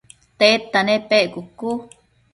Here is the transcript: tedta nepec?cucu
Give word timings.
tedta 0.39 0.79
nepec?cucu 0.87 1.71